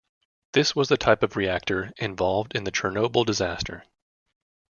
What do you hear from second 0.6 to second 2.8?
was the type of reactor involved in the